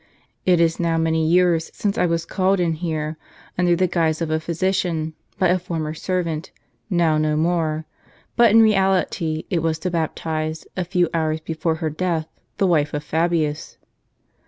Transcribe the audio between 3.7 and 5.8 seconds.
the guise of a physician, by a